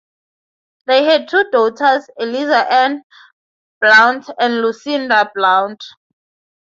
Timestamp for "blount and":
3.79-4.59